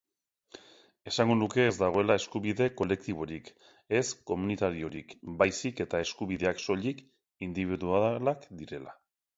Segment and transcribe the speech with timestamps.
[1.11, 3.53] Esango nuke ez dagoela eskubide kolektiborik,
[4.01, 7.09] ez komunitariorik, baizik eta eskubideak soilik
[7.51, 9.03] indibidualak direla.